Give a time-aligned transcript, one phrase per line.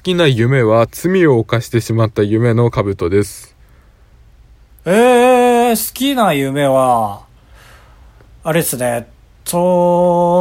[0.00, 3.54] 好きな夢は罪を犯してしまった夢の兜です。
[4.86, 7.26] えー、好きな夢は、
[8.42, 9.10] あれですね、
[9.44, 9.60] そう、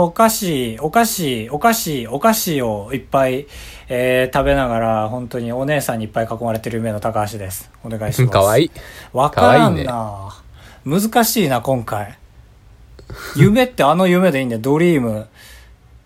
[0.07, 3.47] お菓子、お菓子、お菓子、お菓子をいっぱい、
[3.89, 7.69] えー、食べながら、本当にお姉さんにいっぱい囲まれてる夢の高橋です。
[7.83, 8.31] お願いします。
[8.31, 8.71] かわいい。
[9.11, 10.41] わからんかな、
[10.85, 12.17] 難しいな、今回。
[13.35, 14.61] 夢ってあの夢でいいんだよ。
[14.61, 15.27] ドリーム。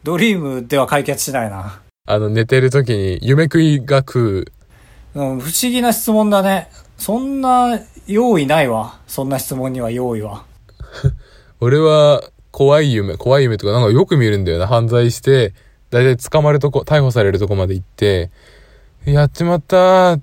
[0.01, 1.82] ドリームでは解決しないな。
[2.05, 4.45] あの、寝てる時に夢食いが食
[5.15, 5.19] う。
[5.21, 6.69] うん、不思議な質問だね。
[6.97, 8.99] そんな用意ないわ。
[9.07, 10.43] そんな質問には用意は。
[11.61, 12.21] 俺は
[12.51, 14.67] 怖い夢、怖い夢とかなんかよく見るんだよな。
[14.67, 15.53] 犯罪して、
[15.91, 18.31] だいたい捕まるとこ、逮捕されるとこまで行って、
[19.05, 20.21] やっちまったーっ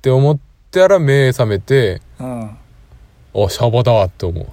[0.00, 0.38] て思っ
[0.70, 2.44] たら目覚めて、うん。
[2.44, 2.56] あ、
[3.50, 4.46] シャバだって思う。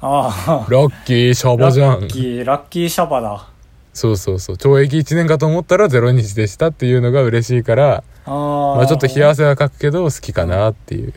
[0.00, 0.66] ああ。
[0.70, 2.06] ラッキーシャバじゃんラッ。
[2.06, 3.57] キー、ラッキーシャバだ。
[3.98, 4.56] そうそうそう。
[4.56, 11.12] 懲役1年かと思ったら0日でしたっていうのが嬉しいから、まあちょっと冷や汗はかくけど好きかなっていう。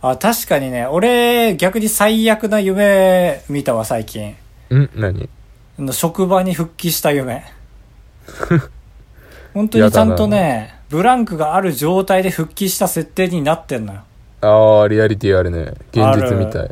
[0.00, 4.30] あ、確かにね、俺、逆に最悪な夢見たわ、最近。
[4.70, 4.88] ん？
[4.96, 5.28] 何？
[5.92, 7.44] 職場に復帰した夢。
[9.52, 14.00] 本当にちゃんとね、ブランクがある状態で復帰した設定になってんのよ。
[14.40, 15.74] ああ、リアリティあるね。
[15.92, 16.70] 現実みたい。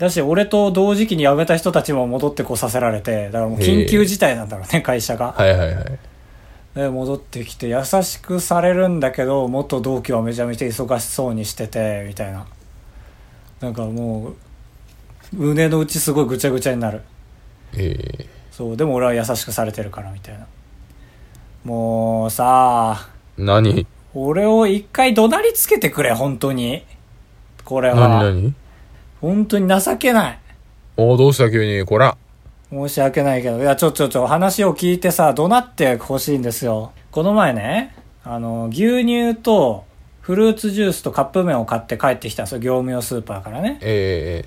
[0.00, 5.32] だし、俺と同時期に辞めた人たちも戻ってこさせられて、だからもう緊急事態なんだろうね、会社が。
[5.32, 5.98] はいはいはい。
[6.74, 12.46] で、戻ってきて、優しくされるんだけど、元同期はめちゃめちゃ忙しそうにしてて、みたいな。
[13.60, 17.02] なんかもう、胸の内すごいぐちゃぐちゃになる。
[17.76, 20.46] えそう、でも俺は優しくされてるから、みたいな。
[21.62, 23.86] もうさー、何？
[24.14, 26.86] 俺を一回怒鳴りつけてくれ、本当に。
[27.64, 28.24] これ何は。
[28.24, 28.54] 何？
[29.20, 30.38] 本当に情けない。
[30.96, 32.16] おーどうした急に、こら。
[32.70, 33.58] 申し訳ないけど。
[33.58, 36.92] いや、ちょちょちょ、話を聞いてさ、怒鳴ってほしいんですよ。
[37.10, 39.84] この前ね、あの、牛乳と、
[40.20, 42.58] フルーツジュースとカップ麺を買って帰ってきたんですよ。
[42.60, 43.78] 業務用スーパーからね。
[43.80, 44.44] え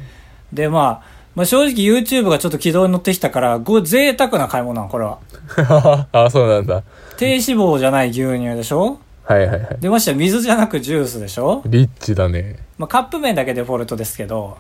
[0.54, 5.18] で、まあ、まあ正直 YouTube がちょっと軌道に乗ってきたから、ご贅沢な買い物なの、これは。
[5.58, 6.84] ー、 あ、そうなんだ。
[7.18, 9.00] 低脂肪じゃない牛乳でしょ？
[9.26, 9.78] はいはいはい。
[9.80, 11.64] でましてや水じゃなくジュースでしょ？
[11.66, 12.58] リッチだね。
[12.78, 14.58] まあ、カップ麺だけデフォルトですけど、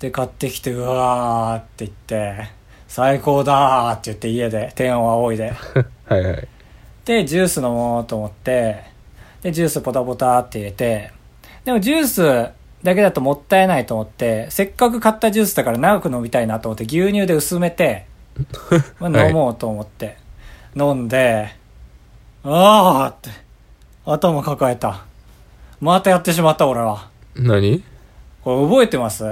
[0.00, 2.48] で、買ってきて、うわーって言って、
[2.88, 5.52] 最高だーって言って家で天を仰いで。
[6.06, 6.48] はいはい。
[7.04, 8.82] で、ジュース飲もうと思って、
[9.42, 11.12] で、ジュースポタポタって入れて、
[11.64, 12.50] でもジュース
[12.82, 18.06] だけだともったいないと思って、せっかく買ったジュースだから長く飲みたいなと思って牛乳で薄めて、
[19.00, 20.16] まあ、はい飲もうと思って、
[20.76, 21.54] 飲んで、
[22.44, 23.30] あーって、
[24.04, 25.04] 頭抱えた。
[25.80, 27.08] またやってしまった俺は。
[27.34, 27.82] 何？
[28.44, 29.24] これ覚えてます？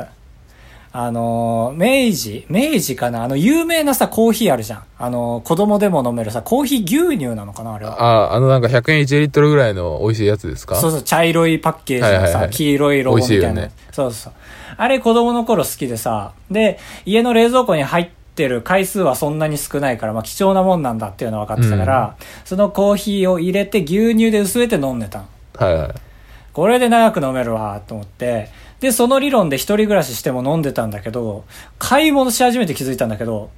[0.96, 3.24] あのー、明治明治かな？
[3.24, 4.82] あの、有名なさ、コーヒーあるじゃん。
[4.96, 8.00] あのー、子供でも飲めるさ、コーヒー牛乳なのかなあれは。
[8.00, 10.76] ああ、あのなんか100円1リットルぐらいの美味しいやつですか？
[10.76, 13.42] そうそう、茶色いパッケージのさ、はいはいはい黄色いロゴみたいな。
[13.42, 14.32] いよねそうそう。
[14.76, 25.24] あれ子供の頃好きでさ、で、家の冷蔵庫に入ってる回数はそんなに少ないから、まあ貴重なもんなんだっていうのは分かってたから、そのコーヒーを入れて牛乳で薄めて飲んでたの。
[25.56, 25.90] はいはい。
[26.52, 28.62] これで長く飲めるわ、と思って。
[28.84, 31.46] で、その理論で一人暮らししても飲んでたんだけど、
[31.78, 33.48] 買い物し始めて気づいたんだけど、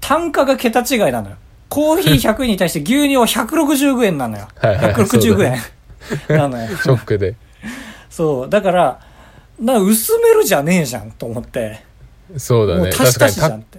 [0.00, 1.36] 単価が桁違いなのよ。
[1.68, 4.48] コーヒー 100円に対して牛乳は160円なのよ。
[4.60, 6.36] はいはい160円。
[6.36, 6.66] なのよ。
[6.76, 7.36] ショックで。
[8.10, 8.50] そう。
[8.50, 9.00] だから、
[9.60, 11.84] な、薄めるじゃねえじゃん、と思って。
[12.36, 12.80] そうだね。
[12.80, 13.78] もう足し足しじゃたんって。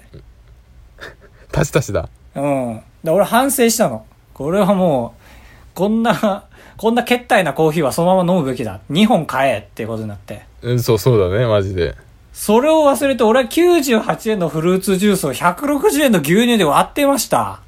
[1.54, 2.08] 足し足しだ。
[2.36, 2.82] うん。
[3.04, 4.06] で俺反省したの。
[4.34, 6.46] これはもう、こんな、
[6.78, 8.80] こんな決体なコーヒーはそのまま飲むべきだ。
[8.90, 10.50] 2本買えっていうことになって。
[10.62, 11.96] うん、そう、そうだね、マジで。
[12.34, 17.62] それを忘れて、俺は98円のフルーツジュースを160円の牛乳で割ってました。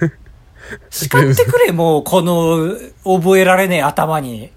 [0.90, 4.50] 叱ってくれ、もう、この、覚えられねえ頭に。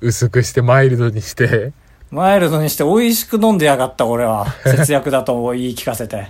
[0.00, 1.72] 薄くしてマイルドにして。
[2.10, 4.46] マイルドにして美味しく飲んでやがった、俺は。
[4.64, 6.28] 節約だと言い聞かせて。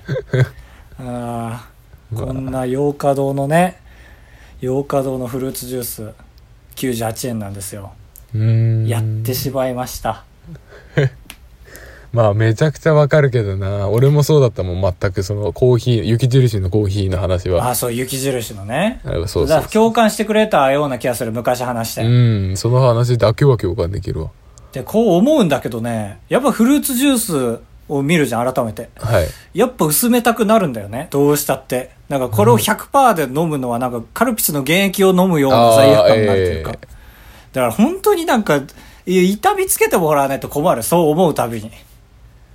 [0.98, 1.70] あー
[2.16, 3.80] こんな洋華堂のね、
[4.60, 6.10] 洋華堂のフルーツジュース、
[6.74, 7.93] 98円なんですよ。
[8.34, 10.25] やってしまいました。
[12.12, 13.88] まあ、めちゃくちゃわかるけどな。
[13.88, 17.70] 俺もそうだったもん、全くそのコーヒー、雪印のコーヒーの話は。
[17.70, 19.00] あ、そう、雪印のね。
[19.04, 19.69] あそうそうだから。
[19.69, 22.02] 共感してくれたような気がする、昔話して。
[22.02, 24.31] うん、その話だけは共感できるわ。
[24.72, 28.90] で、こう思うんだけどね、やっぱフルーツジュースを見るじゃん、改めて。
[28.96, 29.28] はい。
[29.54, 31.90] やっぱ薄めたくなるんだよね、どうしたって。
[32.08, 36.70] なんかこれを100%で飲むのはなんかカルピスの原液を飲むような罪悪感になるというか。
[36.70, 36.88] あーえ
[37.52, 38.60] だから本当になんか、
[39.06, 41.70] いや痛みつけてもらわないと困る、そう思うたびに。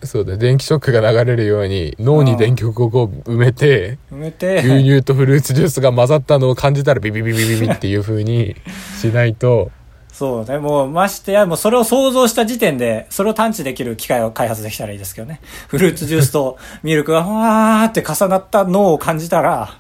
[0.03, 8.55] そうだ電気ショックが流れるように脳に電極をこう埋めて埋めて牛乳とフルーツジュースが混ざったのを感じたらビビビビビビっていう風に
[9.01, 9.71] しないと
[10.13, 10.59] そうね。
[10.59, 15.41] もう、ましてや、もうそれを想像した時点で、それを探知できる機械を開発できたらいいですけどね。
[15.67, 19.77] フルーツジュースとミルクが、わーって重なった脳を感じたら、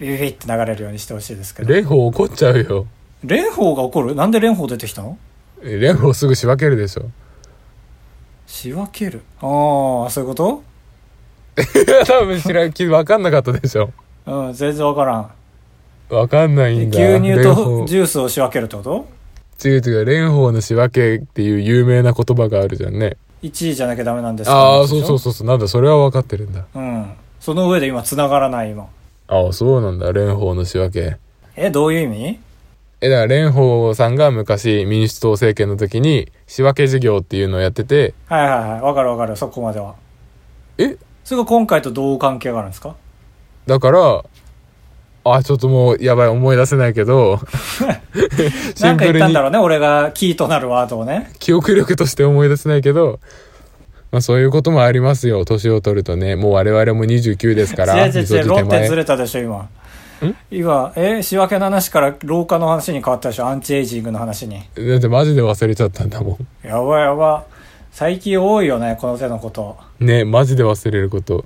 [0.00, 1.68] ビビビって流れるようにしてほしいですけど。
[1.74, 2.86] 蓮舫怒っちゃうよ
[3.28, 4.14] 蓮舫が起こる？
[4.14, 5.18] なんで蓮舫出てきたの？
[5.64, 7.10] 蓮舫すぐ仕分けるでしょ。
[8.46, 9.22] 仕分ける？
[9.40, 10.62] ああ、そういうこと？
[12.06, 13.90] 多分知らん気分かんなかったでしょ。
[14.26, 15.30] うん、全然わからん。
[16.10, 16.98] わかんないんだ。
[16.98, 19.06] 牛乳とジュースを仕分けるってこと？
[19.64, 25.18] 違う違う蓮舫の仕分けっていう有名な言葉があるじゃんね ?1 位じゃなきゃダメなんですああそうそうう。
[25.18, 26.64] そうそうなんだそれは分かってるんだ。
[26.74, 27.12] うん。
[27.40, 28.86] その上で今繋がらない今。
[29.28, 31.16] ああそうなんだ蓮舫の仕分け。
[31.56, 32.40] え、どういう意味？
[33.04, 38.80] えだから蓮舫さんが昔民主党政権の時に仕分け事業っていうのをやっててはいはいはい。
[38.80, 39.94] わかるわかる、そこまでは。
[40.78, 40.96] え？
[41.22, 42.94] それが今回とどう関係があるんですか？
[43.66, 44.24] だから
[45.26, 47.40] あちょっともうやばい思い出せないけど
[48.74, 51.30] シ なんか言ったんだろうね、俺がキーとなるワードをね。
[51.38, 53.20] 記憶力として思い出せないけど
[54.12, 59.68] まあそういうこともありますよ年を取るとねもう我々も29ですから違う違う違う、論点ずれたでしょ、今。
[60.50, 64.58] 今、え、仕分けの話から廊下の話に変わったでしょ、アンチエイジングの話に。
[64.58, 67.44] だってマジで忘れちゃったんだもやばいやば。
[67.92, 69.76] 最近多いよね、この手のこと。
[70.00, 71.44] んねマジで忘れること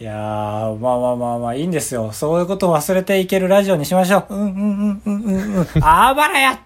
[0.00, 2.12] いやー、まあまあまあまあ、いいんですよ。
[2.12, 4.34] そういうことを忘れていけるラジオにしましょう。
[4.34, 5.66] うんうんうんうんうんうん。
[5.80, 6.60] あばらや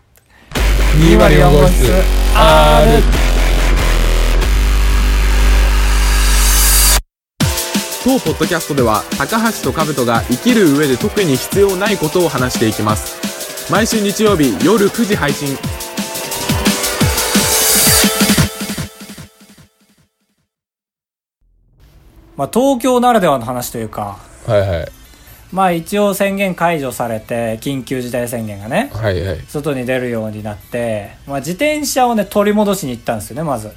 [0.98, 1.92] 204号室
[2.34, 3.29] R
[8.10, 13.70] 当ポッドキャストでは高橋と兜が生きる上で特に必要ないことを話していきます。
[13.70, 15.56] 毎週日曜日夜9時配信。
[22.36, 24.88] まあ、東京ならではの話というか、はいはい。
[25.52, 29.40] まあ一応宣言解除されて、緊急事態宣言がね、はいはい。
[29.46, 33.70] 外に出るようになって、まあ自転車をね、取り戻しに行ったんですよね、まず。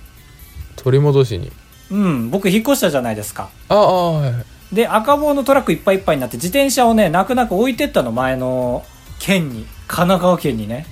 [0.78, 1.52] 取り戻しに？
[1.94, 3.50] うん、僕引っ越したじゃないですか。
[3.70, 8.84] ああはいはいで、赤棒のトラックいっぱいいっぱいになって、自転車をね、泣く泣く置いてったの、前の
[9.20, 9.68] 県に。
[9.88, 10.88] 神奈川県にね。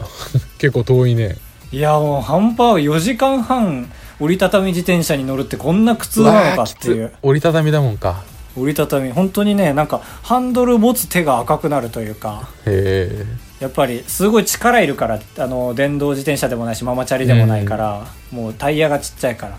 [0.56, 1.36] 結構遠いね
[1.70, 7.12] いや、もう半端は4時間半、折りたたみ自転車に乗るってこんな苦痛なのかっていうわあきつ。
[7.22, 8.22] 折りたたみだもんか
[8.56, 9.10] 折りたたみ。
[9.10, 13.26] 本当にね、なんか、ハンドル持つ手が赤くなるというか、へえ
[13.60, 19.58] やっぱりすごい力いるから、あの、電動自転車でもないし、ママチャリでもないから、もうタイヤがちっちゃいから。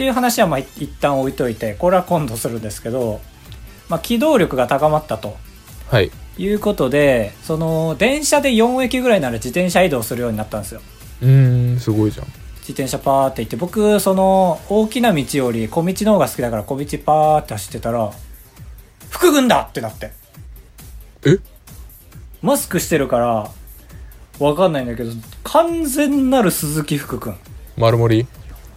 [0.00, 3.20] っていう話はまあ一旦置いといて、これは今度するんですけど、
[3.90, 5.36] まあ機動力が高まったと。
[5.90, 10.80] はいいうことで、その、電車で4駅ぐらいなら自転車移動するようになったんですよ。
[11.20, 12.26] うーんすごいじゃん
[12.60, 18.10] 自転車パーって行って、僕、その、大きな道より小道の方が好きだから小道パーって走ってたら、
[19.10, 20.12] 福軍だってなって。
[21.26, 21.36] え？
[22.40, 23.50] マスクしてるから、
[24.38, 25.10] わかんないんだけど、
[25.44, 27.36] 完全なる鈴木福君。
[27.76, 28.26] 丸森？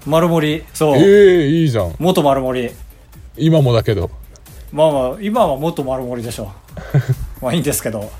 [0.05, 0.97] 丸森、そう。
[0.97, 2.71] ええいいじゃん元丸森。
[3.37, 4.11] 今もだけど
[4.71, 6.51] まあまあ、今は元丸森でしょ。
[7.41, 8.11] まあいいんですけど。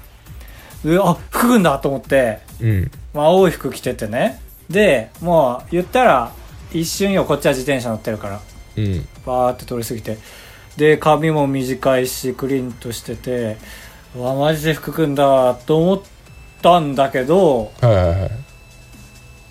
[0.85, 4.39] であ、福軍だと思って、うんまあ、青い服着ててね。
[4.69, 6.31] で、もう、言ったら、
[6.71, 8.39] 一瞬よ、こっちは自転車乗ってるから。
[8.77, 10.17] うんバーって通り過ぎて。
[10.77, 13.57] で、髪も短いし、クリンとしてて、
[14.15, 16.01] うわ、マジで福君だ、と思っ
[16.61, 18.31] たんだけど、はいはいはい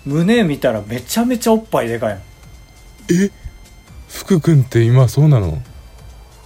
[0.05, 2.21] 胸見たらめちゃめちゃおっぱいでかいの。
[4.09, 5.61] 福君って今そうなの？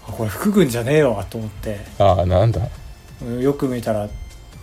[0.08, 1.80] あ、これ福君じゃねえわ、と思って。
[2.00, 2.62] ああなんだ？
[3.22, 4.08] うんよく見たら、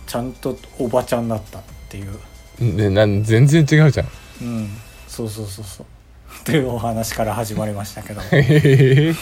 [0.07, 2.17] ちゃんとおばちゃんだったっていう。
[2.59, 4.07] ねなん全然違うじゃん
[4.41, 4.69] うん。
[5.07, 5.85] そうそうそうそう。
[5.85, 8.21] っていうお話から始まりましたけど。
[8.31, 9.13] へえ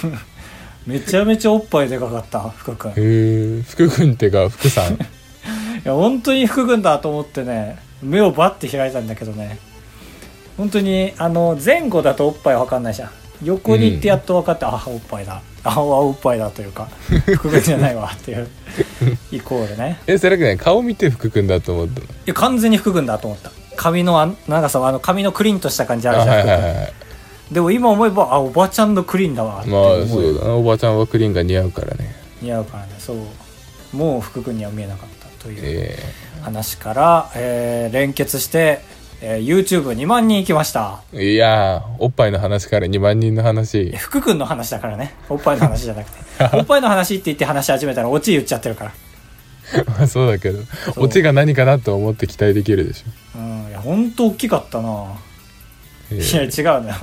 [0.85, 2.91] めちゃめちゃおっぱいでかかった、福君。
[2.91, 4.97] いへえ福君ってか福さん？
[5.83, 9.59] や、本当に福君だと思ってね、目をバッて開いたんだけどね。
[10.57, 13.11] 本当に、あの、前後だとおっぱいわかんないじゃん。
[13.43, 15.41] 横に行ってやっと分かって、あ、おっぱいだ。
[15.63, 16.87] あ、おっぱいだというか、
[17.25, 18.47] 福君じゃないわっていう、
[19.31, 19.99] イコールね。
[20.07, 22.05] えそれだけね顔見て福君だと思ったの？
[22.05, 23.51] いや、完全に福君だと思った。
[23.75, 26.37] 髪のあん長さは、あの、髪のクリンとした感じああるじゃん。
[26.37, 26.93] はいはい
[27.51, 33.17] でも今思えば、あ、おばちゃんのクリンだわってま思あそうだなおばちゃんはクリーンが似合うからね似合うからねそう
[33.95, 35.99] もう福君には見えなかったというえ
[36.43, 38.81] 話から、えー連結して、
[39.21, 41.01] えー YouTube2 万人行きました。
[41.13, 43.91] えいやーおっぱいの話から2万人のい話。
[43.91, 45.15] や福君の話だからね。
[45.29, 46.23] おっぱいの話じゃなくて。
[46.57, 48.91] おっぱいの話って言って話し始めたらオチ言っちゃってるから。
[49.87, 50.59] まあそうだけど
[50.97, 53.39] オチが何かなと思って期待できるでしょ。
[53.39, 55.05] うんいやほんと大きかったな。
[56.11, 56.49] えいや違う
[56.83, 56.95] のよ。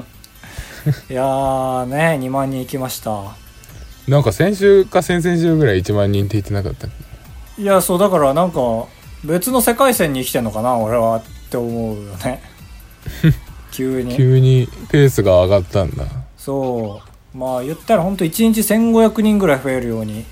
[1.11, 3.23] いやーね2万人行きました。
[4.09, 6.90] なんか先週か先々週ぐらい1万人って言ってなかったっ
[7.59, 8.87] いやそうだからなんか
[9.24, 12.42] 別の世界線に生きてんのかな俺はって思うよね。
[13.72, 14.16] 急けに。
[14.16, 16.04] 急にペースが上がったんだ。
[16.36, 17.02] そ
[17.34, 17.38] う。
[17.38, 20.24] まあ言ったらほんと1日1500人ぐらい増えるように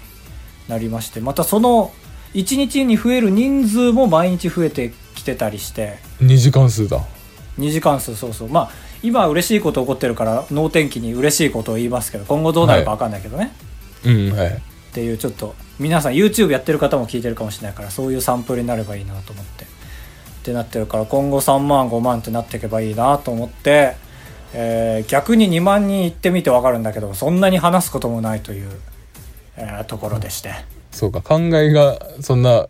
[0.69, 1.93] なりましてまたその
[2.35, 5.99] 1日に増える人数も毎日増えてきてたりして。
[6.21, 7.01] 2時間数だ。
[7.59, 8.49] 2時間数そうそう。
[8.49, 8.71] まあ
[9.03, 13.53] 今は嬉しいこと起こってるから能天気に嬉しいことを言いますけど今後どうなるか分かんないけどね、
[14.05, 19.65] うんはいっていうちょっと皆さん YouTube やってる方も聞いてるかもしれないからそういうサンプルになればいいなと思って。
[20.39, 23.97] ってなってるから今後3万5万ってなっていけばいいなと思って、
[24.55, 28.71] えー逆に2万人行ってみて分かるんだけどそんなに話すこともないという、
[29.57, 30.53] えーところでして。
[30.91, 32.67] そうか考えがそんな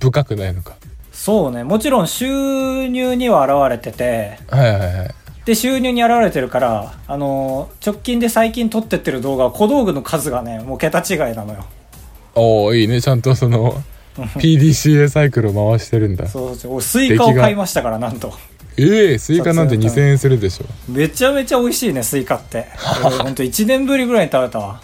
[0.00, 0.76] 深くないのか。
[1.12, 5.14] そうねもちろん収入には現れててはいはいはい
[5.46, 11.64] で収入に現れてるからあのー直近で最近撮ってってる動画は小道具の数がねもう桁違いなのよ。
[12.34, 13.00] おおいいね。
[13.00, 13.82] ちゃんとその
[14.16, 16.26] PDCA サイクルを回してるんだ。
[16.26, 18.34] そうそう俺スイカを買いましたからなんと。
[18.76, 20.64] ええスイカなんて撮影2000円するでしょ。
[20.90, 22.66] めちゃめちゃ美味しいねスイカって。
[23.04, 24.80] 俺ほんと1年ぶりぐらいに食べたわ。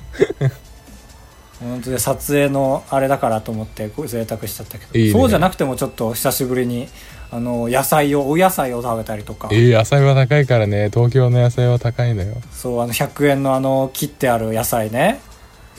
[1.60, 5.18] 本当で撮影のあれだからと思って贅沢しちゃったけど。
[5.18, 6.88] そうじゃなくてもちょっと久しぶりに
[7.34, 9.48] あの野菜をお野菜を食べたりとか。
[9.50, 10.90] ええ野菜は高いからね。
[10.92, 12.34] 東京の野菜は高いのよ。
[12.52, 15.18] そうあの100円のあの切ってある野菜ね。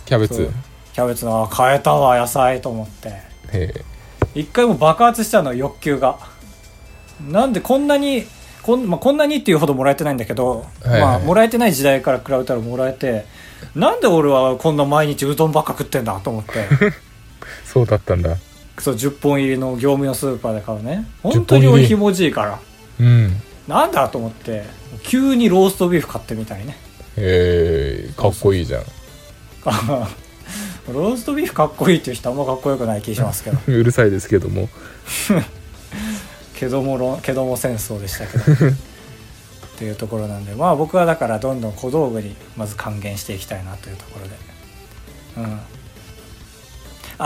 [0.06, 0.50] キャベツ。
[0.94, 3.10] キャベツのあ買えたわ野菜と思って。
[3.10, 3.14] へ
[3.54, 3.86] え
[4.34, 6.18] 一回もう爆発したの欲求が。
[7.30, 8.26] なんでこんなに
[8.64, 11.02] こん,、まあ、こんなにっていうほどもらえてないんだけど、はいはい。
[11.02, 13.26] まあ、もらえてない時代から比べたらもらえて
[13.76, 16.68] なんで俺はこんな毎日うどんばっか食ってんだと思って。
[17.64, 18.38] そうだったんだ
[18.80, 21.08] そう10本入りの業務用スーパーで買うね。
[21.22, 22.60] 本当に美味しいもじいから。
[23.00, 23.42] うん。
[23.68, 24.66] なんだと思って
[25.04, 26.76] 急にローストビーフ買ってみたりね。
[27.18, 28.84] へえかっこいいじゃん。
[30.92, 33.58] ローストビーフかっこいいっていう人あんまかっこよくない気しますけど。
[33.68, 34.68] うるさいですけども。
[36.56, 38.72] けども論けども戦争でしたけど。
[38.72, 38.76] っ
[39.78, 40.54] ていうところなんで。
[40.56, 44.36] まあ僕はだからどんどん小道具にまず還元していきたいなというところで。
[45.38, 45.60] うん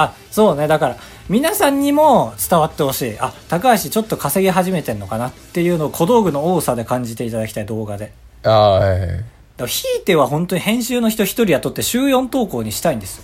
[0.01, 0.68] あそうね。
[0.68, 0.98] だから
[1.30, 3.20] 皆さんにも伝わってほしい。
[3.20, 8.13] あ高橋ちょっと稼ぎ始めてんのかなっていうのを小道具の多さで感じていただきたい動画で。
[8.44, 9.24] ああはいはい
[9.58, 13.24] だひいては本当に編集の人一人雇って週4投稿にしたいんですよ。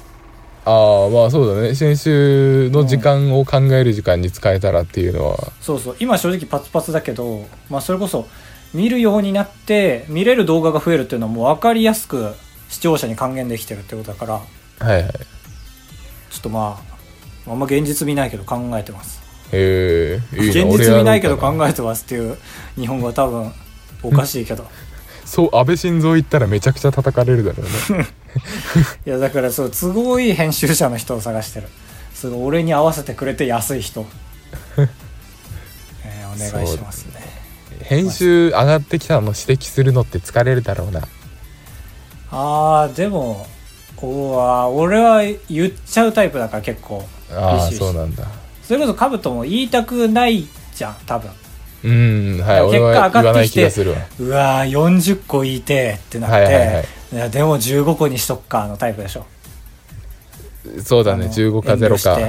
[0.66, 1.76] ああまあそうだね。
[1.76, 5.96] 先週の時間を考える時間に使えたらっていうのは、そうそう。
[6.00, 8.28] 今正直パツパツだけど、まあ、それこそ
[8.74, 12.34] 見るようになって見れる動画が増えるっていうのはもう分かりやすく
[12.70, 14.34] 視聴者に還元できてるってことだから。
[14.34, 15.14] はいはい
[16.34, 16.82] ちょっとま
[17.48, 19.22] ああんま現実見ないけど考えてます。
[19.52, 22.38] へえ現実見ないけど考えてますっていう
[22.76, 23.54] 日本語は多分
[24.02, 24.66] おかしいけど。
[25.26, 28.08] そう安倍晋三言ったらめちゃくちゃ叩かれるだろうね。
[29.06, 31.68] いやだからそう都合いい編集者の人を探してる。
[32.16, 34.08] すごい俺に合わせてくれて安い人、
[34.78, 37.22] えーお願いしますね。
[37.82, 41.02] 編集上がってきたの指摘するのって疲れるだろうな。
[42.32, 43.46] あーでも
[44.04, 47.06] おわ俺は言っちゃうタイプだから結構。
[47.32, 48.26] ああそうなんだ。
[48.62, 50.46] それこそカブトも言いたくない
[50.76, 51.32] じゃん多分。
[51.86, 53.64] うんはい結果上がってきて
[54.20, 56.86] うわー40個言いてーってなって、はいいはいはい。
[57.16, 59.26] やでも15個にしとっかのタイプでしょ。
[60.84, 62.10] そうだねあの15か0遠慮して。
[62.10, 62.20] か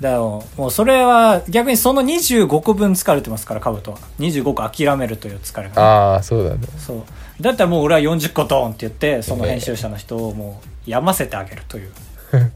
[0.00, 3.98] だからもうそれは逆にその25個分疲れてますからカブトは。
[4.18, 6.58] 25個諦めるという疲れがね、ああそうだね。
[6.78, 7.02] そう
[7.40, 11.90] だったらもう俺は40個ドーンって言ってその編集者の人をもうやませてあげるという。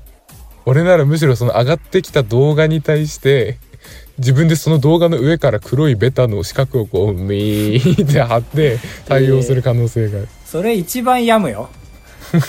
[0.66, 3.58] 俺ならむしろその上がってきた動画に対して
[4.18, 10.18] 自分でその動画の上から黒いベタの四角をこうミーって貼って対応する可能性が。
[10.18, 11.70] ある、それ一番病むよ。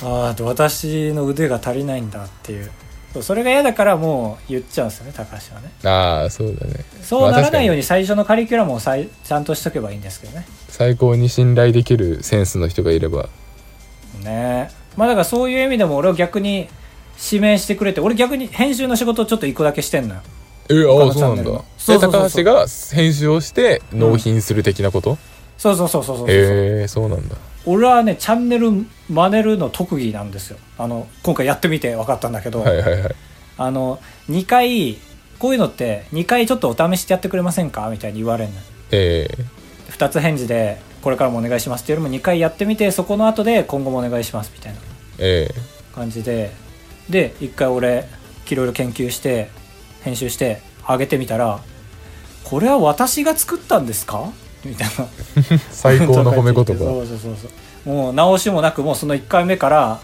[0.04, 2.70] ああ私の腕が足りないんだっていう
[3.14, 5.72] そうそれが嫌だからもう言っちゃうんですよね高橋はね。
[5.84, 6.86] ああそうだね。
[7.02, 7.86] そうならないようにに。
[7.86, 10.46] 最初のカリキュラムをさいちゃんとしとけばいいんですけどね。
[10.70, 13.28] 最高に信頼できるセンスの人がいれば。
[14.24, 14.72] ね。
[14.96, 16.70] まあだからそういう意味でも俺を逆に
[17.32, 20.22] 指名してくれて俺逆に編集の仕事をちょっと一個だけしてんのよ。
[20.70, 21.66] えああそうなんだャンネルの。
[21.78, 25.18] そうえそうそうそう高橋が編集をして納品する的なこと、
[25.58, 26.36] そうそうそうそうそうそう。
[26.36, 28.72] へえそうなんだ俺はねチャンネル
[29.10, 30.58] 真似るの特技なんですよ。
[30.78, 33.16] あの今回やってみて分かったんだけど、はいはいはい。
[33.58, 34.00] あの
[34.30, 34.96] 2回
[35.40, 37.90] こういうのって2回ちょっとお試ししてやってくれませんか？
[37.90, 38.56] みたいに言われるの
[38.92, 39.28] え
[39.90, 44.82] 2つ返事でこれからもお願いしますっていうよりも2回やってみてそこの後で今後もお願いしますみたいなー、
[45.20, 45.50] え。
[45.94, 46.52] 感じで。
[47.10, 48.06] で1回俺
[48.50, 49.50] いろいろ研究して
[50.02, 51.60] 編集して上げてみたら
[52.44, 54.30] これは私が作ったんですか？
[54.66, 55.08] みたいな。
[55.72, 57.02] 最高の褒め言そ葉。
[57.02, 57.48] うそうそうそ
[57.86, 57.90] う。
[57.90, 60.00] もう直しもなくもうその1回目から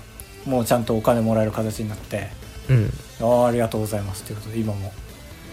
[0.46, 2.30] もうちゃんとお金もらえる形になって。
[2.70, 2.94] うん。
[3.22, 4.92] ああありがとうございますということで今も。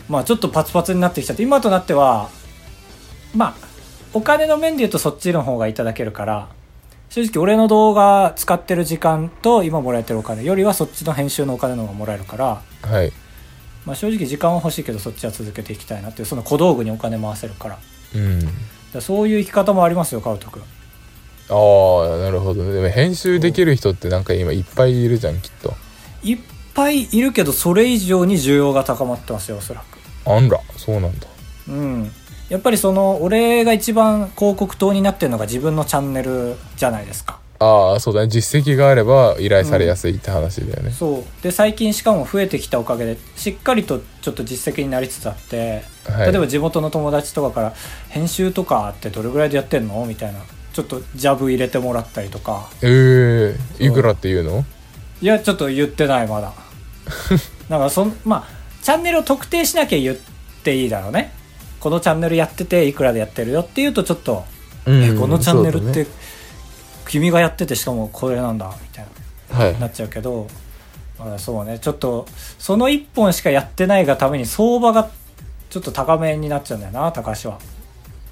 [0.08, 2.28] まあちょっとパツパツになってきちゃって今となっては
[3.34, 3.66] まあ
[4.12, 6.49] お金の面で言うとそっちの方がいただけるから
[7.08, 13.12] 正直俺の動画使ってる時間と今もらえてるお金よりはそっちの編集のお金の方がもらえるから、はい。
[13.87, 17.78] まあ、正直時間は欲しいけどそっちは続けていきたいなっていうその小道具にお金回せるから
[18.98, 20.62] らそういう生き方もありますよカウト君。
[21.50, 25.74] ああなるほどでも編集できる人ってなんか今いっぱいいるじゃんきっと。
[26.22, 26.38] いっ
[26.74, 29.98] ぱいいるけどそれ以上に需要が高まってますよおそらく。
[30.30, 31.26] あんらそうなんだ。
[31.68, 32.10] うん。
[32.48, 38.28] やっぱりその俺が一番広告塔になってるのが自分のチャンネルじゃないですかああそうだね。
[38.28, 41.42] 実績があれば依頼されやすいって話だよね、そう。
[41.42, 46.32] で最近しかも増えてきたおかげでしっかりとちょっと実績になりつつあって、はい。
[46.32, 47.75] 例えば地元の友達とかから
[48.11, 50.40] 「編集とかってどれぐらいでやってんの?」みたいな。
[50.75, 52.68] ちょっとジャブ入れてもらったりとか。
[52.82, 54.64] えー、いくらっていうの？
[55.23, 56.52] いやちょっと言ってないまだ。
[57.70, 58.44] だからそんまあ
[58.82, 60.16] チャンネルを特定しなきゃ言っ
[60.64, 61.32] ていいだろうね。
[61.78, 64.44] このチャンネルやってていくらでやってるよっていうとちょっと
[64.84, 66.08] うんえこのチャンネルって、
[67.08, 69.06] 君がやっててしかもこれなんだみたい
[69.50, 69.58] な。
[69.58, 70.46] だねなっちゃうけど、
[71.18, 71.78] まあ、そうね。
[71.78, 72.26] ちょっと
[72.58, 75.11] その1本しかやってないがために相場が
[75.70, 77.64] ちょっと高めになっちゃうんだよな高橋は、はい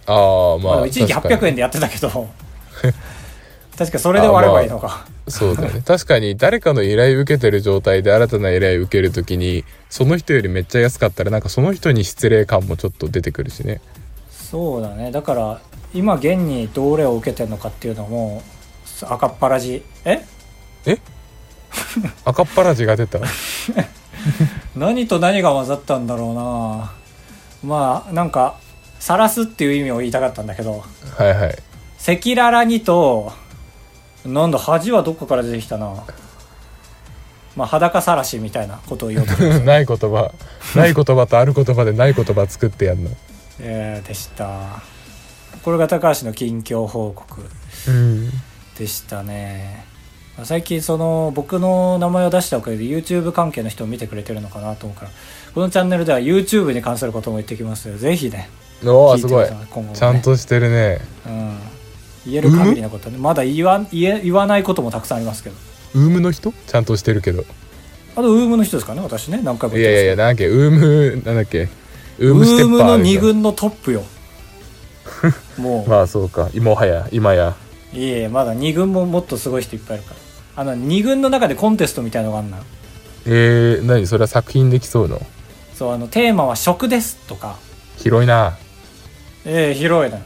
[0.06, 1.40] ああまあ、まあ、一時期確かに。
[1.40, 2.08] 800円でやってたけど。
[3.78, 5.82] 確かそれで割ればいいのか、そうだね。
[5.84, 13.80] 確かに誰かの依頼受けてる状態で新たな依頼受けるときにその人よりめっちゃ安かったらなんかその人に失礼感もちょっと出てくるしね。
[14.30, 15.10] そうだね。
[15.10, 15.60] だから
[15.94, 18.42] 今現にどれを受けてるのかっていうのも
[19.10, 19.82] 赤っ腹じ。
[20.04, 20.24] え？
[22.24, 23.18] 赤っ腹地が出た？
[24.76, 26.92] 何と何が混ざったんだろうな。
[27.64, 28.56] まあなんか
[29.00, 30.84] 「晒す」っていう意味を言いたかったんだけど。
[31.16, 31.58] はいはい。
[32.04, 33.32] 赤裸々にと
[34.24, 35.92] なんだ恥はどこから出てきたな。
[37.56, 40.32] まあ裸さらしみたいなことを言おうと ない言葉。
[40.74, 43.10] ない言葉とある言葉でない言葉作ってやんの。
[43.60, 44.82] えーでした。
[45.64, 47.42] これが高橋の近況報告。
[47.88, 48.30] うん
[48.78, 49.84] でしたね。
[50.44, 55.10] 最近その僕の名前を出したおかげで YouTube 関係の人を見てくれてるのかなと思うから
[55.54, 57.98] このチャンネルでは YouTube に関することも言ってきますよ。
[57.98, 58.48] ぜひね
[58.84, 59.44] おおすごい。
[59.44, 59.54] ね。
[59.94, 60.98] ちゃんとしてるね。
[61.26, 61.58] うん、
[62.24, 63.18] 言える限りのことね。
[63.18, 65.56] まだ言わ言え言わないこともたくさんありますけど。
[65.94, 66.52] ウームの人？
[66.66, 67.44] ちゃんとしてるけど。
[68.16, 69.40] あとウームの人ですかね私ね。
[69.42, 70.46] 何回もい言っていやいやなんだっけ？
[70.48, 71.68] ウームなんだっけ？
[72.18, 74.02] ウーウムステームのッパーあるじゃん2軍のトップよ。
[75.58, 76.48] もう、まあそうか。
[76.54, 77.54] 今はや今や
[77.92, 80.20] いえまだ2軍ももっとすごい人いっぱいいるから。
[80.54, 82.56] あの2軍の中でコンテストみたいのがあんの。
[82.58, 82.62] よ
[83.24, 84.06] えー、何？
[84.06, 85.20] それは作品できそうの？
[85.74, 87.56] そうあのテーマは食ですとか。
[87.98, 88.58] 広いな。
[89.44, 90.22] ええ広いのよ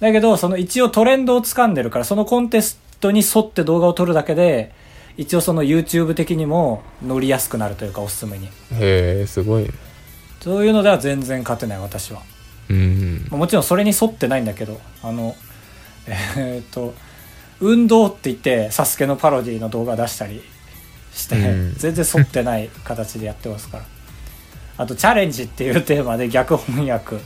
[0.00, 4.72] だけどその一応トレンドを掴んでるからそのコンテストに沿って動画を撮るだけで
[5.16, 8.46] 一応その YouTube 的にも乗りやすくなるというかおすすめに。
[8.46, 8.50] へ
[9.22, 9.70] えすごいね。
[10.40, 12.22] そういうのでは全然勝てない私は。
[12.68, 13.26] うん。
[13.30, 15.34] まあもちろんそれに沿ってないんだけどあの
[16.08, 16.94] えーっと
[17.60, 20.42] 運動って言ってサスケのパロディの動画出したり
[21.14, 21.74] して、うん。
[21.76, 23.84] 全然沿ってない形でやってますから。
[24.78, 27.16] あとチャレンジっていうテーマで逆翻訳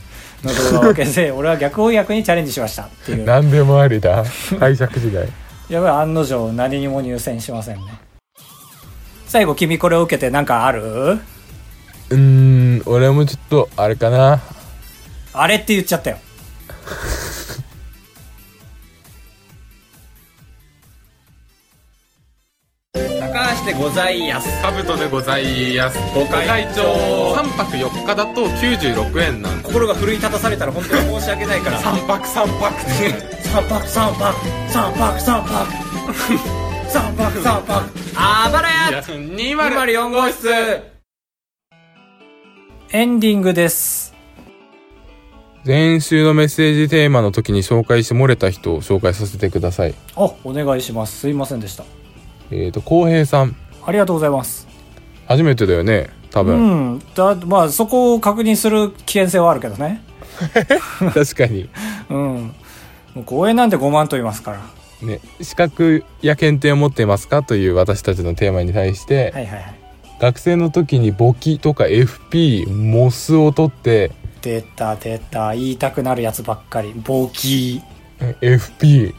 [0.41, 3.19] の動画を分けて 俺は逆翻訳にチャレンジしましたっていう。
[3.19, 4.23] や何でもありだ。
[4.57, 5.27] 解釈時代
[5.69, 7.83] ばい案の定何にも入選しませんね。
[9.27, 10.81] 最後君これを受けて何かある？
[10.81, 14.41] うーん俺もちょっとあれかな。
[15.33, 16.17] あれって言っちゃったよ
[23.61, 24.61] 高橋でございやす。
[24.61, 25.97] カブトでございます。
[26.13, 27.33] ご会長。
[27.35, 31.79] 3泊4日だと96円なんで心が奮い立たされたら本当に申し訳ないから。
[31.79, 32.81] 3泊3泊。
[32.81, 34.35] って三泊三泊。
[34.69, 35.71] 三泊三泊。
[36.89, 37.89] 三泊三泊。
[38.15, 39.01] あばらや。
[39.01, 40.49] 204 204号室。
[42.93, 44.13] エンディングです。
[45.63, 49.93] 前週のメッセージテーマの時に紹介して漏れた人を紹介させてください。
[50.15, 51.19] あお願いします。
[51.19, 51.83] すいませんでした
[52.51, 53.55] えっ、と浩平さん。
[53.85, 54.67] ありがとうございます。
[55.27, 57.01] 初めてだよね多う分、ん。
[57.15, 60.01] だまあそこを確認する危険性はあるけどね。
[61.13, 61.69] 確かに。
[62.09, 62.53] うん。
[63.15, 64.59] もう公演なんて5万と言いますから。
[65.01, 67.41] ね資格や検定を持っていますか？
[67.43, 69.75] という私たちのテーマに対して、はいはいはい。
[70.19, 74.11] 学生の時に簿記とか FP モスを取って。
[74.41, 75.53] 出た出た。
[75.53, 76.93] 言いたくなるやつばっかり。
[76.95, 77.81] 簿記。
[78.41, 79.13] FP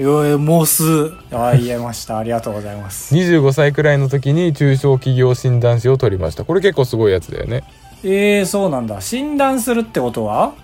[0.00, 2.16] よえモスあ言えました。
[2.16, 3.14] ありがとうございます。
[3.14, 6.44] 25歳くらいの時に中小企業診断士を取りました。
[6.46, 7.64] これ結構すごいやつだよね。
[8.02, 9.02] えー、そうなんだ。
[9.02, 10.54] 診断するってことは？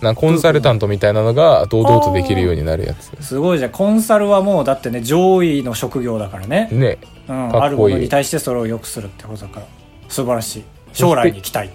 [0.00, 3.12] なコンサルタントみたいなのが堂々とできるようになるやつ。
[3.24, 3.70] すごいじゃん。
[3.70, 6.98] コンサルはもうだってね上位の職業だからね、ね。
[7.28, 7.62] うん、かっこいい。
[7.62, 9.66] あるものに対してそれを良くするってことだから。
[10.08, 10.64] 素晴らしい。
[10.92, 11.70] 将来に期待。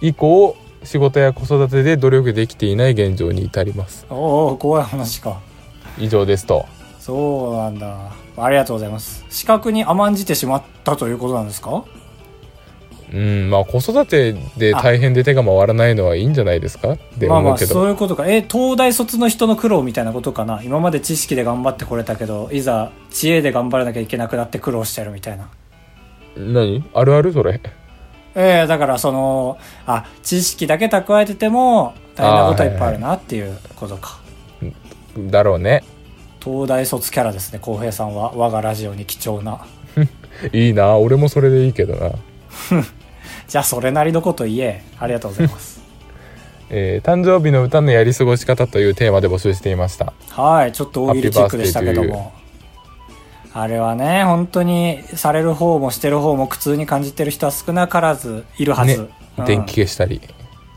[0.00, 4.06] 以降仕事や子育てで努力できていない現状に至ります。
[4.10, 5.40] おお怖い話か
[5.98, 6.66] 以上ですと。
[6.98, 8.12] そうなんだ。
[8.36, 9.24] ありがとうございます。
[9.30, 11.84] 資格に甘んじてしまったということなんですか？
[13.12, 16.92] うんまあ子育てで大変で手が回らないのはいいんじゃないですか？
[16.92, 18.26] ってまあまあそういうことか。
[18.26, 20.62] え東大卒の人の苦労みたいなことかな？
[20.64, 25.48] 今まで知識で頑張ってこれたけどいざ知恵で頑張らなきゃいけなくなって苦労してるみたいな。
[26.36, 26.82] 何？
[26.92, 27.60] あるあるそれ？
[28.34, 34.18] ええだからそのあ知識だけ蓄えてても大変なことはいっぱいあるなっていうことか、
[35.18, 35.84] だろうね。
[36.42, 38.32] 東大卒キャラですね浩平さんは。
[38.34, 39.64] 我がラジオに貴重な。
[40.52, 42.10] いいな俺もそれでいいけどな。
[43.48, 44.84] じゃあそれなりのこと言え。
[44.98, 45.82] ありがとうございます。
[46.70, 50.12] えー誕生日の歌のやり過ごし方というテーマで募集していました。
[50.30, 52.32] はいちょっと大喜利チックでしたけども。
[53.56, 60.20] あれはね本当にされる方もしてる方も苦痛に感じてる人は少なからずいるはず、ねうん電気消したり。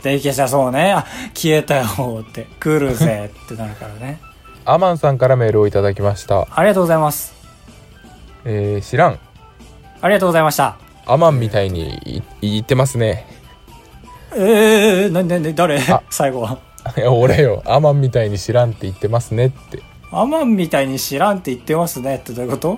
[0.04, 0.92] 電気消したそうね。
[0.92, 1.86] あ消えたよ
[2.28, 2.48] って。
[2.60, 4.20] 来るぜってなるからね
[4.70, 7.34] アマンさんからメールをいただきました、ありがとうございます。
[8.44, 9.20] えー知らん。
[10.02, 10.78] ありがとうございました。
[11.06, 13.26] アマンみたいにい言ってますね。
[14.36, 15.80] ええー、なになに誰？
[15.80, 16.04] あ。
[16.10, 16.60] 最後は。
[16.98, 17.64] いや俺よ。
[17.66, 19.82] アマンみたいに知らんって言ってますねって。
[20.12, 22.78] アマンみたいに知らんって言ってますねってどういうこと？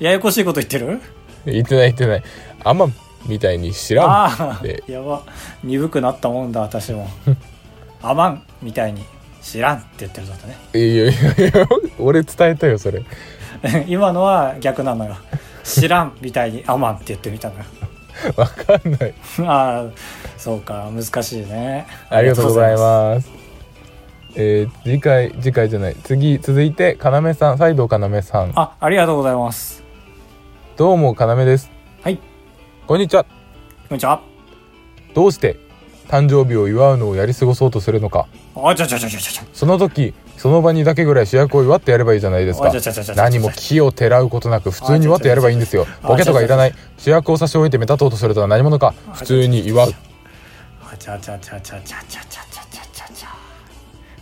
[0.00, 1.00] ややこしいこと言ってる？
[1.46, 2.22] 言ってない言ってない。
[2.62, 5.22] アマンみたいに知らんああで、やば。
[5.64, 7.08] 鈍くなったもんだ、私も。
[8.02, 9.02] アマンみたいに
[9.42, 10.56] 知らんって言ってるぞとね。
[10.74, 11.14] いやいやい
[11.54, 11.66] や
[11.98, 13.02] 俺伝えたよそれ
[13.88, 15.16] 今のは逆なのよ。
[15.64, 17.64] 知らんみたいにアマンって言ってみたのよ。
[18.36, 19.14] わかんない
[19.46, 19.90] ああ、
[20.36, 21.86] そうか、難しいね。
[22.10, 22.80] ありがとうございす。
[22.82, 23.30] ます
[24.36, 29.82] えー次回次回じゃない次続いてかなめさん再度かなめさんあ、ありがとうございます。
[30.76, 31.70] どうもかなめです
[32.02, 32.18] はい、
[32.86, 33.28] こんにちはこ
[33.90, 34.20] んにちは。
[35.14, 35.56] どうして
[36.10, 38.26] 誕生日を祝うのをやり過ごそうとするのか。
[39.52, 42.72] その時その場にだけぐらい主役を祝ってやればいいじゃないですか。
[43.14, 45.86] 何も木をてらうことなく普通に祝ってやればいいんですよ。
[46.02, 46.74] ボケとかいらない。
[46.98, 48.92] 主役を差し置いて目立とうとするとは何者か。
[49.12, 49.94] 普通に祝う。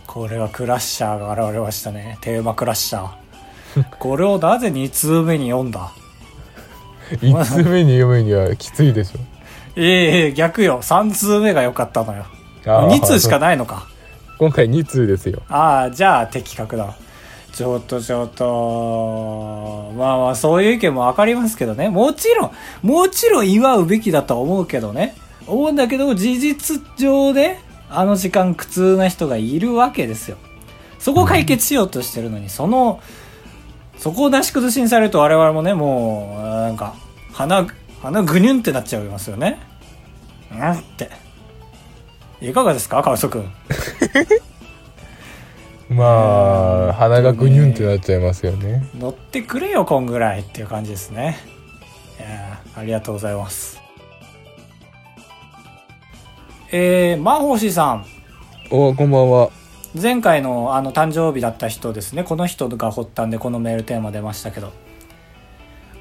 [0.05, 5.91] これはクラッシャーが現れましたねテーマクラッシャーこれをなぜ2通目に読んだ
[7.11, 9.19] 1通目に読むにはきついでしょ
[9.81, 10.81] ええ逆よ。
[10.81, 12.25] 3通目が良かったのよ。
[12.65, 12.89] あー。
[12.89, 13.87] 2通しかないのか。
[14.37, 15.41] 今回2通ですよ。
[15.49, 16.95] ああじゃあ的確だ。
[17.53, 19.91] ちょっとちょっと。
[19.97, 21.89] まあまあそういう意見も分かりますけどね。
[21.89, 25.15] もちろんもちろん祝うべきだとは思うけどね。
[25.47, 30.37] 思うんだけど事実上であの時間苦痛な人がいるわけですよ。
[30.99, 32.99] そこを解決しようとしてるのに、その
[33.97, 36.95] そこをなし崩しにされると我々もねもうなんか
[37.33, 37.67] 鼻
[38.01, 39.59] 鼻ぐにゅんってなっちゃいますよね
[40.51, 41.09] うんって。
[42.41, 43.51] いかがですか川人君
[45.89, 46.05] ま
[46.89, 48.87] あ鼻がぐにゅんってなっちゃいますよね。
[48.97, 51.37] 乗ってくれよこんぐらいっていう感じですね。
[52.19, 53.81] いやーありがとうございます。
[56.71, 58.05] えー、マホシさん。
[58.69, 59.49] おこんばんは。
[59.99, 62.23] 前回のあの誕生日だった人ですね。
[62.23, 64.71] この人が発端でこのメールテーマ出ましたけど、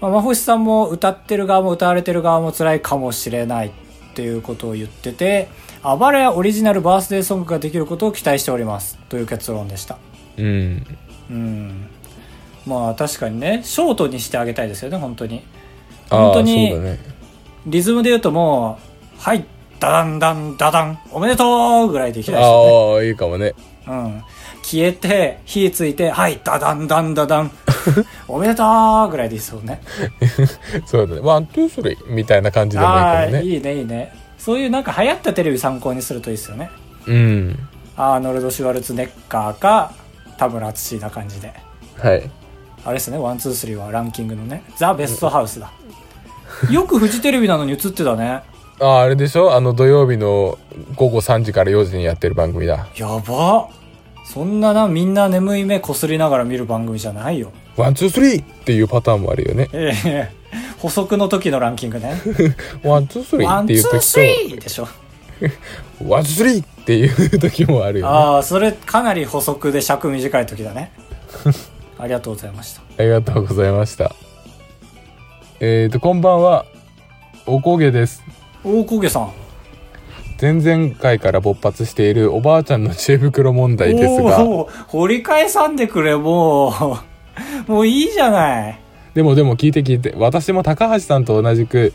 [0.02, 3.68] まあ、マホシさんも歌ってる側も歌われてる側も辛いかもしれない。
[3.68, 3.70] っ
[4.18, 5.48] ていうことを言ってて
[5.80, 8.98] あばらやオリジナルバースデーソングができることを期待しております。
[9.08, 9.96] という結論でした。
[10.36, 10.86] うん。
[11.30, 11.86] うん。
[12.66, 15.44] まあ確かにねショートにしてあげたいですよね本当に。
[16.10, 16.74] 本当に
[17.66, 18.82] リズムで言うともう
[19.22, 19.44] 「はい
[19.78, 22.94] ダダンダンダダンおめでとう!」ぐらいでいきたいですよね。
[22.96, 23.54] ああいいかもね。
[23.86, 24.22] うん。
[24.64, 27.52] 消えて火ついて「はいダダンダンダダン
[28.28, 28.62] おめでと
[29.06, 29.80] う!」ぐらいでいいですよね。
[30.86, 31.20] そうだね。
[31.22, 33.42] one two three みたいな感じでもいいかもね。
[33.42, 34.12] いいねいいね。
[34.38, 36.70] そういうなんか流行ったテレビ参考にするといいですよね。
[37.06, 37.68] うん。
[37.96, 39.92] アーノルド・シュワルツェネッカーか
[40.38, 41.52] 田村淳な感じで。
[41.98, 42.30] はい。
[42.84, 45.70] あれですね、 one, two, three はランキングのね、ザ・ベストハウスだ。
[46.70, 48.42] よくフジテレビなのに映ってたね。
[48.80, 49.52] あああれでしょ？
[49.54, 50.56] あの土曜日の
[50.94, 52.86] 午後3時から4時にやってる番組だ。
[52.96, 53.68] やば。
[54.24, 57.50] そんなな、みんな眠い目こすりながら見る番組じゃないよ。
[57.78, 60.38] one two three っていうパターンもあるよねええ
[60.78, 62.14] 補足の時のランキングね。
[62.84, 64.86] ワンツースリーワン、っていうツー、スリ時ーでしょ。
[64.86, 64.90] と
[66.08, 70.92] ワンツースリーっていう時もあるよねああ、それかなり補足で尺短い時だね。
[71.98, 72.82] ありがとうございました。
[72.96, 74.14] ありがとうございました
[75.60, 76.66] えーとこんばんは
[77.44, 78.22] おこげです
[78.62, 79.32] 大焦げさん。
[80.40, 87.07] 前々回から勃発しているおばあちゃんの知恵袋問題ですが、おー掘り返さんでくれ、もう。
[87.66, 88.78] もういいじゃない。
[89.14, 91.92] でもでも聞いて聞いて、私も高橋さんと同じく、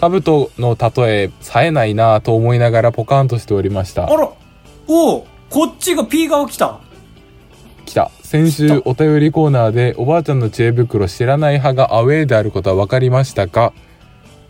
[0.00, 4.16] 兜の例え、冴えないなぁと思いながらポカンとしておりましたあ。
[4.16, 4.28] ら、
[4.88, 6.80] おうこっちが P 側来た。
[7.84, 8.10] 来た。
[8.22, 13.72] 先週お便りコーナーでおばあちゃんの知恵袋知らない派がアウェーであることは分かりましたが、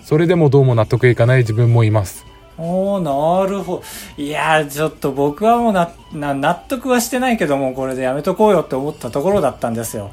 [0.03, 2.25] それでもどうも納得いかない自分もいます。
[2.59, 3.83] おー、なるほ
[4.17, 4.23] ど。
[4.23, 10.11] いやー、ちょっと僕はもうな、な、納得はしてないけども、これでやめとこうよって思ったところだったんですよ。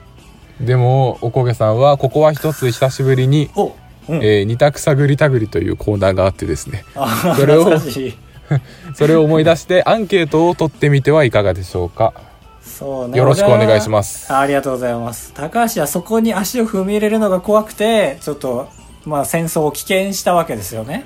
[0.59, 3.73] でも、おこげさんは、ここは一つ久しぶりに、お
[4.09, 4.23] うん。
[4.23, 7.69] えー二択探り探りというコーナーがあってですね、あそれを
[8.95, 12.13] それを思い出してアンケートを取ってみてはいかがでしょうか。
[12.63, 13.17] そうね。
[13.17, 15.33] よろしくお願いしますあありがとうございます。
[15.33, 18.69] 高橋はそこに足を踏み入れるのが怖くて、ちょっと、
[19.05, 21.05] まあ戦争を危険したわけですよね。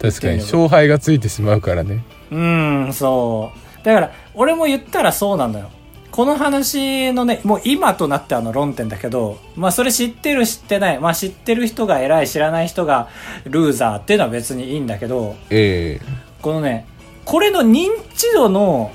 [0.00, 2.04] 確かに、勝敗がついてしまうからね。
[2.30, 3.84] うーん、そう。
[3.84, 5.70] だから、俺も言ったらそうなんだよ。
[6.10, 13.08] この話のね、もう今となってあの論点だけど、まあそれ知ってる知ってない、まあ知ってる人が偉い知らない人が
[13.44, 16.00] ルーザーっていうのは別にいいんだけど、え
[16.42, 16.86] このね、
[17.24, 18.90] これの認知度の、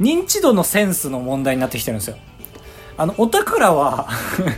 [0.00, 2.16] 認知度のセンスの問題になってきてるんですよ。
[2.96, 4.08] あの、オタクらは、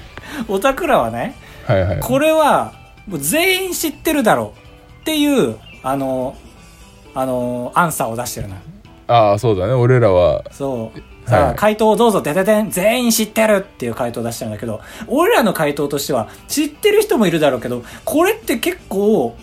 [0.48, 1.34] オタクらはね、
[1.68, 2.00] えはいはい。
[2.00, 2.72] これは、
[3.06, 6.36] もう全員知ってるだろうっていう、あの、
[7.14, 8.60] あの、アンサーを出してるのよ。
[9.08, 9.72] ああ、そうだね。
[9.72, 11.15] 俺らは、そう。
[11.26, 19.36] さあ、はい回答をどうぞ、でででん、全員知ってるっていう回答を出したんだけど、俺らの回答としては、知ってる人もいるだろうけど、これって結構、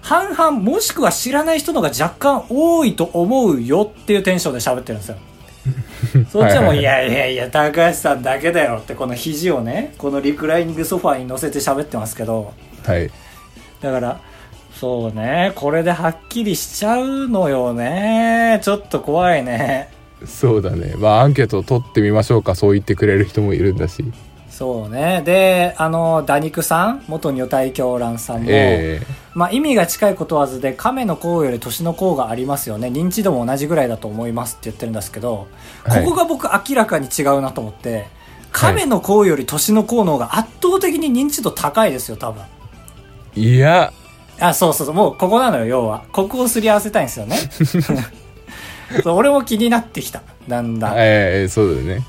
[0.00, 5.16] 半々、もしくは知らない人の方が若干多いと思うよっていうテンションで喋ってるんですよ。
[6.30, 12.52] そっちはもう、いやいやいや、高橋さんだけだよって、この肘をね、このリクライニングソファーに乗せて喋ってますけど、
[12.84, 13.10] はい。
[13.80, 14.20] だから、
[14.74, 18.60] そうね、これではっきりしちゃうのよね。
[18.62, 19.93] ちょっと怖いね。
[20.26, 20.94] そうだね。
[20.96, 22.54] まあ、アンケートを取ってみましょうか。
[22.54, 24.04] そう言ってくれる人もいるんだし。
[24.54, 25.22] そうね。
[25.24, 32.86] で、あの、ダニクさん、元女体狂乱さんも、ええまあ意味が近いことわずで、亀の甲より年の甲がありますよね。
[32.86, 35.48] 認知度も同じぐらいだと思いますって言ってるんですけど、
[35.82, 38.06] はいここが僕明らかに違うなと思って、
[38.52, 42.44] 亀の甲より年の甲の方が圧倒的に認知度高いですよ、多分。
[43.34, 43.92] いや、
[44.38, 46.04] あ、そうそうそう、もうここなのよ、要は。
[46.12, 47.36] ここをすり合わせたいんですよね。
[49.02, 50.22] そう俺も気になってきた。
[50.48, 50.94] だんだん。
[50.96, 52.04] ええそうだね。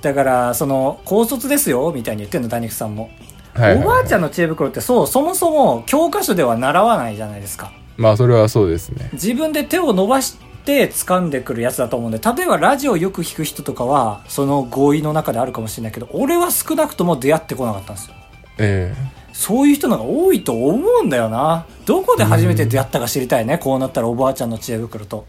[0.00, 3.10] だから、その、高卒ですよ、みたいに言ってんの、ダニクさんも。
[3.54, 7.70] はいはいはいおばあちゃんの知恵袋ってそう、そもそも教科書では習わないじゃないですか。
[7.96, 9.10] まあ、それはそうですね。
[9.12, 18.14] 自分で手を伸ばして掴んでくるやつだと思うんで、例えばラジオよく聞く人とかは、その合意の中であるかもしれないけど、俺は少なくとも出会ってこなかったんですよ。
[18.58, 18.94] え
[19.32, 21.66] そういう人の方が多いと思うんだよな。
[21.86, 23.58] どこで初めて出会ったか知りたいね。
[23.58, 25.26] こうなったらおばあちゃんの知恵袋と。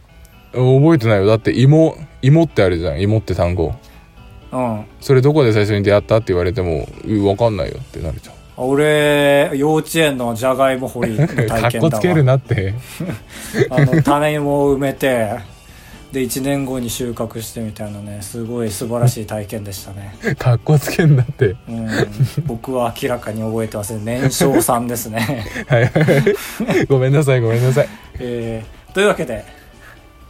[0.54, 1.26] え覚えてないよ。
[1.26, 3.02] だって、芋、芋ってあるじゃん。
[3.02, 3.74] 芋って単語。
[4.52, 4.86] うん。
[5.02, 8.36] それどこで最初に出会ったって言われても、うわかんないよってなるじゃん。
[8.58, 11.62] 俺、幼稚園のじゃがいも掘りの体験だわ。
[11.72, 12.74] かっこつけるなって。
[13.70, 15.32] あの、種芋を埋めて、
[16.14, 20.16] で、1年後に収穫してみたいなね、すごい素晴らしい体験でしたね。
[20.40, 21.58] かっこつけんなって。
[21.68, 21.90] うん。
[22.46, 24.06] 僕は明らかに覚えてません。
[24.06, 25.46] 年少さんですね。
[25.68, 26.86] はいはいはい。
[26.88, 27.90] ごめんなさい、ごめんなさい。
[28.20, 29.44] えー、というわけで、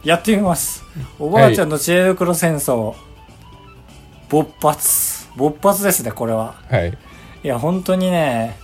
[0.06, 0.84] やってみます。
[1.18, 2.94] おばあちゃんの知恵袋戦争、
[4.28, 5.26] 勃発。
[5.36, 6.54] 勃発ですね、これは。
[6.70, 6.96] はい。
[7.42, 8.56] いや、本当にね、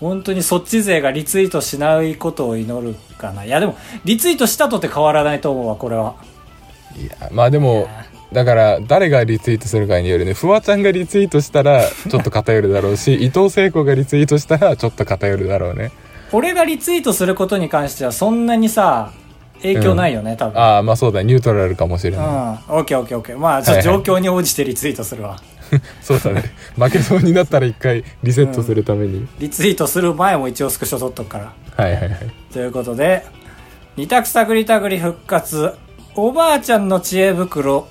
[0.00, 3.44] 本当にそっち勢がリツイートしないことを祈るかな。
[3.44, 6.14] いや、でも、リツイートしたとって変わらないと思うわ、これは。
[6.96, 7.86] いや、まあでも、
[8.32, 10.32] だから、誰がリツイートするかによるね。
[10.32, 15.92] フワちゃんがリツイートしたら、ちょっと偏るだろうし、 伊藤聖子がリツイートしたら、ちょっと偏るだろうね。
[16.32, 19.12] 俺がリツイートすることに関してはそんなにさ、
[19.62, 20.60] 影響ないよね、多分。
[20.60, 22.22] ああ、まあそうだ、ニュートラルかもしれうん。
[22.22, 22.28] な
[22.68, 22.72] い。
[22.72, 23.38] オッケーオッケーオッケー。
[23.38, 25.38] まあ、状況に応じてリツイートするわ。
[26.02, 26.44] そうだね。
[26.76, 29.26] 負けそうになったら一回リセットするために。
[29.38, 31.52] リツイートする前も一応スクショ撮っとくから。
[31.76, 32.18] はいはいはい。
[32.52, 33.24] ということで、
[33.96, 35.74] 二択探り探り復活、
[36.14, 37.86] おばあちゃんの知恵袋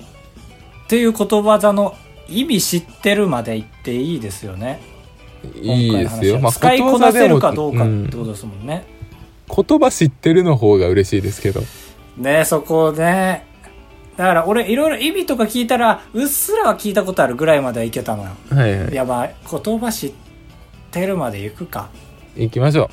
[0.84, 1.94] っていう言葉座の
[2.28, 4.80] 意味知ってるまで言っていいですよね。
[5.62, 6.40] いいですよ。
[6.50, 8.84] 使いこなせるかどうかってんことですもんね。
[9.48, 11.62] 言葉知ってるの方が嬉しいですけど。
[12.16, 13.46] ねそこね。
[14.16, 18.30] だから俺いろいろ意味とか聞いたら、うっすらは聞いたことあるぐらいまではいけたのよ。
[18.50, 18.94] はいはいい。
[18.94, 20.12] やまあ、言葉知っ
[20.90, 21.88] てるまで行くか。
[22.36, 22.90] 行きましょ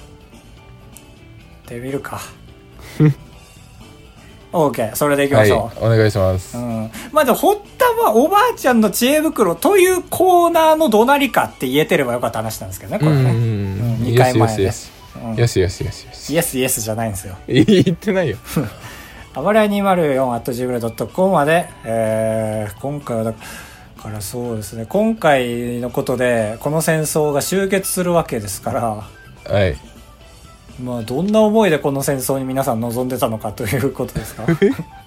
[1.66, 2.22] ってみるか。
[4.54, 5.38] オーケー、それで行きう。
[5.38, 5.50] はい。
[5.50, 5.86] ましょう。
[5.86, 6.58] お願いします。
[6.58, 6.92] うん。
[7.12, 13.22] まあでも、発端はおばあちゃんの知恵袋というコーナーのどなりかって言えてればよかった話なんですけどね、これね。
[13.22, 13.40] うんうんうん。
[13.40, 14.95] うん二よしよ回前でしよし。
[15.32, 16.34] うんよしよしよしよし。
[16.34, 17.36] イエスイエスじゃないんですよ。
[17.48, 18.38] 言ってないよ。
[19.34, 28.82] あばれや 204.gmail.com まで、えー、今回はだからそうですね、今回のことで、この戦争が終結するわけですから、
[29.54, 29.76] はい。
[30.82, 34.44] まあ、どんな思いでこの戦争に皆さん望んでたのかということですか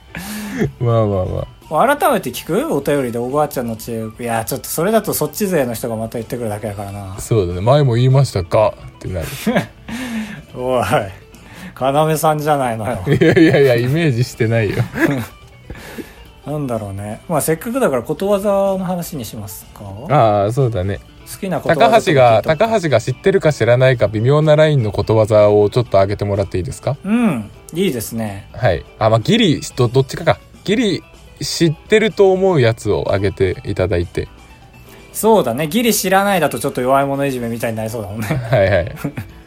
[0.81, 1.47] まあまあま
[1.87, 1.97] あ。
[1.97, 2.75] 改めて聞く？
[2.75, 7.61] お便りでおばあちゃんの知恵いやちょっとそれだとそっち勢の人がまた言ってくるだけだからなそうだね。
[7.61, 8.73] 前も言いましたか？
[8.97, 9.27] ってなる。
[10.61, 10.85] おい
[11.81, 14.77] 要さんじゃないのよ いやいやいや、イメージしてないよ。
[16.47, 19.81] なんだろうねまあせっかくだからことわざの話にしますか？
[19.81, 20.99] 好ああ、そうだね。
[21.41, 26.97] きなことわざ高橋が、高橋が知ってるか知らないか微妙なラインのことわざをちょっと上げてもらっていいですか？
[27.05, 28.83] うんいいですねはい。
[28.99, 30.39] あ、まあ、ギリ、ど、どっちかか。
[30.65, 31.03] ギリ、
[31.43, 34.27] 知ってると思うやつを上げていただいて。
[35.13, 38.93] そうだねギリ知らないだとちょっと弱い者いじめみたいになりそうだもんねはいはい。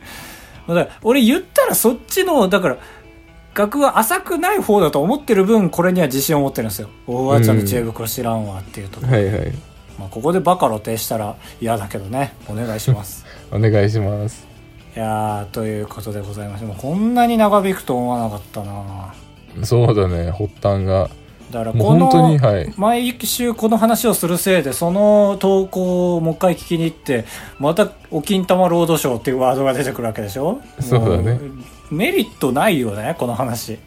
[0.73, 2.77] だから俺言ったらそっちのだから
[3.53, 6.89] 学は浅くない方だと思ってる分これには自信を持ってるんですよ。
[7.05, 9.51] おばあちゃんの知恵袋知らんわっていうところ、はいはい。
[9.99, 12.33] まあ、ここでバカ露呈したら嫌だけどね。
[12.47, 13.25] お願いします。
[13.51, 14.47] お願いします。
[14.95, 19.13] いやーということでございましてもうこんなに長引くと思わなかったな
[19.63, 21.09] そうだね、発端が。
[21.51, 22.11] だからこの。
[22.77, 27.25] 毎週この話をするせいでその投稿をもう一回聞きに行って
[27.59, 30.59] また「お金玉ロードショー」っていうワードが出てくるわけでしょ？
[30.79, 31.39] そうだね。
[31.91, 33.77] メリットないよねこの話。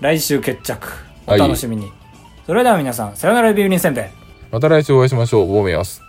[0.00, 0.88] 来週決着。
[1.26, 1.92] お楽しみに、
[2.46, 4.04] それでは皆さんさよならビューリンせんべい。
[4.50, 5.46] また来週お会いしましょう。
[5.46, 6.02] ボーメアス。